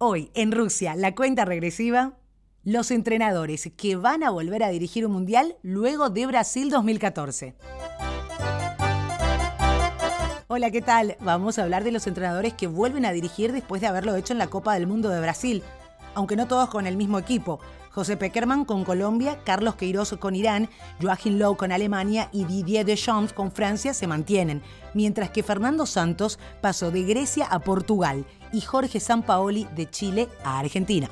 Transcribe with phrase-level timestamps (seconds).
[0.00, 2.12] Hoy, en Rusia, la cuenta regresiva,
[2.62, 7.56] los entrenadores que van a volver a dirigir un mundial luego de Brasil 2014.
[10.46, 11.16] Hola, ¿qué tal?
[11.18, 14.38] Vamos a hablar de los entrenadores que vuelven a dirigir después de haberlo hecho en
[14.38, 15.64] la Copa del Mundo de Brasil,
[16.18, 17.60] aunque no todos con el mismo equipo.
[17.92, 20.68] José Peckerman con Colombia, Carlos Queiroz con Irán,
[21.00, 24.60] Joachim Lowe con Alemania y Didier Deschamps con Francia se mantienen,
[24.94, 30.58] mientras que Fernando Santos pasó de Grecia a Portugal y Jorge Sampaoli de Chile a
[30.58, 31.08] Argentina.